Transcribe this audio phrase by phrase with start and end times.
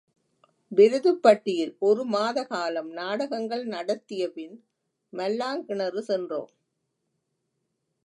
[0.71, 4.57] விருதுப்பட்டியில் ஒரு மாத காலம் நாடகங்கள் நடத்தியபின்
[5.13, 6.51] மல்லாங்கிணறு சென்றோம்.